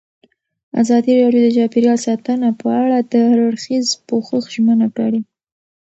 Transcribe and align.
ازادي 0.81 1.13
راډیو 1.21 1.41
د 1.45 1.49
چاپیریال 1.57 1.99
ساتنه 2.07 2.49
په 2.61 2.67
اړه 2.81 2.97
د 3.11 3.13
هر 3.27 3.39
اړخیز 3.47 3.87
پوښښ 4.07 4.41
ژمنه 4.55 4.87
کړې. 4.97 5.21